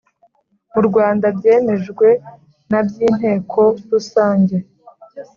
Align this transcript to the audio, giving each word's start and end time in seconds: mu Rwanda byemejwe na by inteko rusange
mu 0.73 0.81
Rwanda 0.87 1.25
byemejwe 1.37 2.07
na 2.71 2.79
by 2.85 2.95
inteko 3.07 3.61
rusange 3.91 4.57